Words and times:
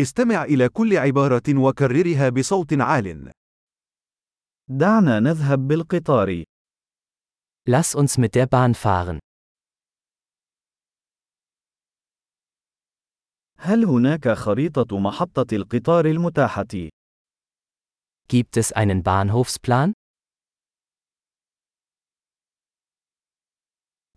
استمع 0.00 0.44
إلى 0.44 0.68
كل 0.68 0.96
عبارة 0.96 1.42
وكررها 1.48 2.28
بصوت 2.28 2.72
عال. 2.72 3.32
دعنا 4.70 5.20
نذهب 5.20 5.58
بالقطار. 5.68 6.44
Lass 7.68 7.94
uns 7.94 8.18
mit 8.18 8.34
der 8.34 8.46
Bahn 8.46 8.74
fahren. 8.74 9.18
هل 13.58 13.84
هناك 13.84 14.28
خريطة 14.28 14.98
محطة 14.98 15.56
القطار 15.56 16.06
المتاحة؟ 16.06 16.88
Gibt 18.28 18.56
es 18.58 18.72
einen 18.72 19.02
Bahnhofsplan? 19.02 19.92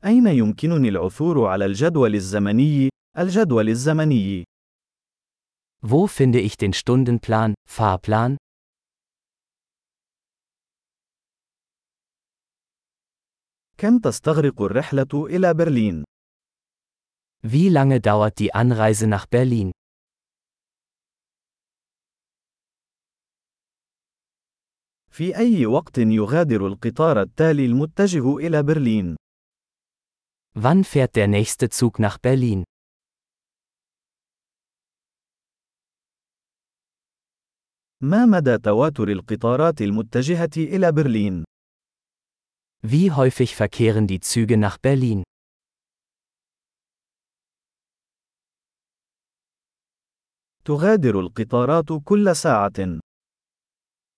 أين 0.05 0.27
يمكنني 0.27 0.89
العثور 0.89 1.45
على 1.47 1.65
الجدول 1.65 2.15
الزمني؟ 2.15 2.89
الجدول 3.17 3.69
الزمني. 3.69 4.43
Wo 5.86 6.06
finde 6.06 6.40
ich 6.40 6.56
den 6.56 6.72
Stundenplan, 6.72 7.54
Fahrplan? 7.68 8.36
كم 13.78 13.98
تستغرق 13.98 14.62
الرحلة 14.62 15.26
إلى 15.26 15.54
برلين؟ 15.54 16.04
Wie 17.42 17.68
lange 17.68 18.00
dauert 18.00 18.38
die 18.38 18.54
Anreise 18.54 19.06
nach 19.06 19.26
Berlin? 19.26 19.72
في 25.10 25.36
أي 25.36 25.66
وقت 25.66 25.98
يغادر 25.98 26.66
القطار 26.66 27.22
التالي 27.22 27.66
المتجه 27.66 28.36
إلى 28.36 28.62
برلين؟ 28.62 29.16
Wann 30.56 30.84
fährt 30.84 31.16
der 31.16 31.28
nächste 31.28 31.68
Zug 31.68 31.98
nach 31.98 32.18
Berlin? 32.18 32.64
ما 38.02 38.26
مدى 38.26 38.58
تواتر 38.58 39.08
القطارات 39.08 39.80
المتجهة 39.82 40.50
إلى 40.56 40.92
برلين؟ 40.92 41.44
Wie 42.86 43.10
häufig 43.10 43.54
verkehren 43.54 44.06
die 44.06 44.20
Züge 44.20 44.56
nach 44.56 44.78
Berlin? 44.78 45.22
تغادر 50.64 51.20
القطارات 51.20 51.92
كل 52.04 52.36
ساعة. 52.36 53.00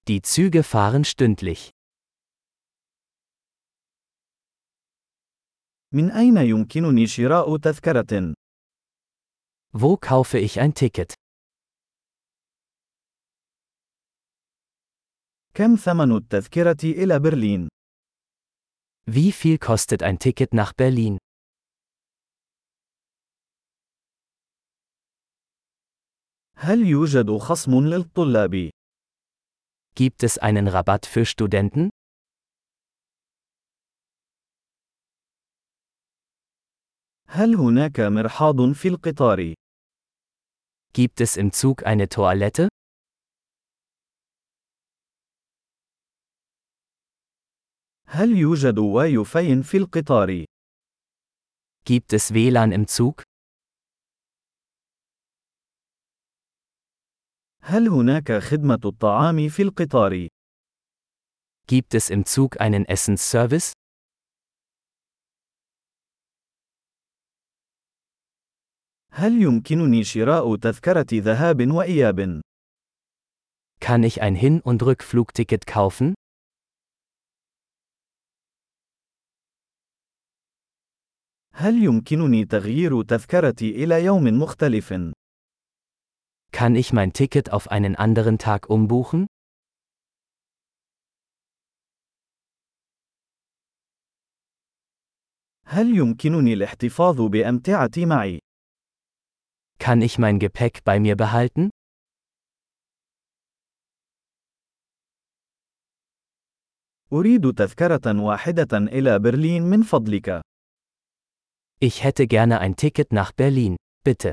Die 0.08 0.22
Züge 0.22 0.62
fahren 0.62 1.04
stündlich. 1.04 1.70
من 5.94 6.10
أين 6.10 6.36
يمكنني 6.36 7.06
شراء 7.06 7.56
تذكرة؟ 7.56 8.34
Wo 9.72 9.96
kaufe 9.96 10.38
ich 10.38 10.60
ein 10.60 10.74
Ticket? 10.74 11.14
كم 15.54 15.76
ثمن 15.76 16.16
التذكرة 16.16 16.84
إلى 16.84 17.18
برلين؟ 17.18 17.68
Wie 19.10 19.32
viel 19.32 19.58
kostet 19.58 20.02
ein 20.02 20.18
Ticket 20.18 20.52
nach 20.52 20.72
Berlin? 20.72 21.18
هل 26.56 26.86
يوجد 26.86 27.36
خصم 27.38 27.86
للطلاب؟ 27.88 28.70
Gibt 29.94 30.22
es 30.22 30.38
einen 30.38 30.68
Rabatt 30.68 31.06
für 31.06 31.24
Studenten? 31.24 31.90
هل 37.28 37.54
هناك 37.54 38.00
مرحاض 38.00 38.72
في 38.72 38.88
القطار؟ 38.88 39.54
Gibt 40.92 41.20
es 41.20 41.36
im 41.36 41.52
Zug 41.52 41.84
eine 41.84 42.08
Toilette? 42.08 42.68
هل 48.21 48.37
يوجد 48.37 48.77
واي 48.77 49.25
فاي 49.25 49.63
في 49.63 49.77
القطار؟ 49.77 50.45
Gibt 51.89 52.13
es 52.13 52.31
WLAN 52.33 52.71
im 52.71 52.85
Zug? 52.87 53.23
هل 57.61 57.87
هناك 57.87 58.31
خدمة 58.31 58.79
الطعام 58.85 59.49
في 59.49 59.61
القطار؟ 59.61 60.27
Gibt 61.67 61.95
es 61.95 62.09
im 62.09 62.25
Zug 62.25 62.59
einen 62.59 62.85
Essensservice? 62.85 63.71
هل 69.11 69.41
يمكنني 69.41 70.03
شراء 70.03 70.55
تذكرة 70.55 71.07
ذهاب 71.13 71.71
وإياب؟ 71.71 72.41
Kann 73.79 74.03
ich 74.03 74.21
ein 74.21 74.35
Hin- 74.35 74.61
und 74.61 74.83
Rückflugticket 74.83 75.65
kaufen? 75.65 76.13
هل 81.61 81.83
يمكنني 81.83 82.45
تغيير 82.45 83.03
تذكرتي 83.03 83.83
إلى 83.83 84.05
يوم 84.05 84.23
مختلف؟ 84.23 84.93
Kann 86.51 86.75
ich 86.75 86.91
mein 86.91 87.13
Ticket 87.13 87.51
auf 87.51 87.69
einen 87.71 87.95
anderen 87.95 88.37
Tag 88.39 88.69
umbuchen? 88.69 89.27
هل 95.65 95.97
يمكنني 95.97 96.53
الاحتفاظ 96.53 97.21
بأمتعتي 97.21 98.05
معي؟ 98.05 98.39
Kann 99.79 100.01
ich 100.01 100.17
mein 100.17 100.39
Gepäck 100.39 100.83
bei 100.83 100.99
mir 100.99 101.15
behalten? 101.15 101.69
أريد 107.13 107.53
تذكرة 107.53 108.21
واحدة 108.21 108.77
إلى 108.77 109.19
برلين 109.19 109.63
من 109.63 109.83
فضلك. 109.83 110.41
Ich 111.80 112.04
hätte 112.04 112.26
gerne 112.26 112.60
ein 112.60 112.76
Ticket 112.76 113.12
nach 113.12 113.32
Berlin, 113.32 113.76
bitte. 114.04 114.32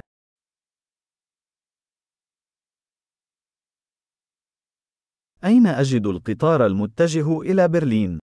أين 5.44 5.68
أجد 5.68 6.06
القطار 6.06 6.66
المتجه 6.66 7.41
إلى 7.41 7.68
برلين؟ 7.68 8.19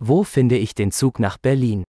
Wo 0.00 0.24
finde 0.24 0.56
ich 0.58 0.74
den 0.74 0.90
Zug 0.90 1.18
nach 1.18 1.36
Berlin? 1.38 1.84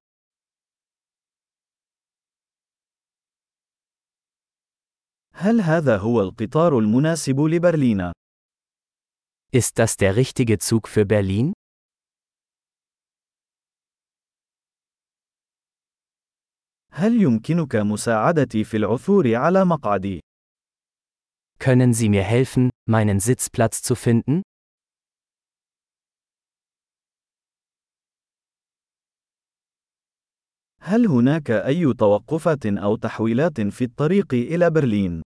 هل 5.33 5.61
هذا 5.61 5.97
هو 5.97 6.21
القطار 6.21 6.79
المناسب 6.79 7.39
لبرلين؟ 7.39 8.11
Ist 9.51 9.79
das 9.79 9.95
der 9.97 10.15
richtige 10.15 10.57
Zug 10.59 10.87
für 10.87 11.05
Berlin? 11.05 11.53
هل 16.99 17.21
يمكنك 17.21 17.75
مساعدتي 17.75 18.63
في 18.63 18.77
العثور 18.77 19.35
على 19.35 19.65
مقعدي؟ 19.65 20.19
Können 21.59 21.93
Sie 21.93 22.09
mir 22.09 22.23
helfen, 22.23 22.69
meinen 22.89 23.19
Sitzplatz 23.19 23.81
zu 23.81 23.95
finden? 23.95 24.41
هل 30.81 31.07
هناك 31.07 31.51
أي 31.51 31.93
توقفات 31.93 32.65
أو 32.65 32.95
تحويلات 32.95 33.61
في 33.61 33.83
الطريق 33.83 34.33
إلى 34.33 34.69
برلين؟ 34.69 35.21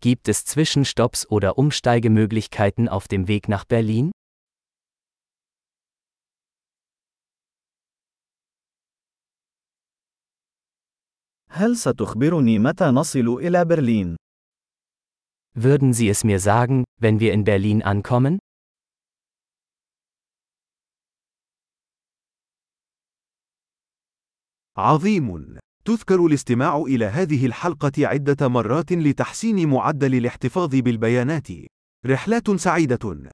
Gibt 0.00 0.28
es 0.28 0.44
Zwischenstopps 0.44 1.26
oder 1.30 1.58
Umsteigemöglichkeiten 1.58 2.88
auf 2.88 3.08
dem 3.08 3.28
Weg 3.28 3.48
nach 3.48 3.64
Berlin? 3.64 4.10
هل 11.51 11.77
ستخبرني 11.77 12.59
متى 12.59 12.85
نصل 12.85 13.27
إلى 13.27 13.65
برلين؟ 13.65 14.15
Würden 15.59 15.93
Sie 15.93 16.09
es 16.09 16.23
mir 16.23 16.39
sagen, 16.39 16.83
wenn 17.01 17.19
wir 17.19 17.33
in 17.33 17.43
Berlin 17.43 17.81
ankommen? 17.83 18.39
عظيم. 24.77 25.57
تذكر 25.85 26.25
الاستماع 26.25 26.77
إلى 26.77 27.05
هذه 27.05 27.45
الحلقة 27.45 27.91
عدة 27.97 28.47
مرات 28.47 28.93
لتحسين 28.93 29.69
معدل 29.69 30.15
الاحتفاظ 30.15 30.75
بالبيانات. 30.75 31.47
رحلات 32.05 32.51
سعيدة. 32.51 33.29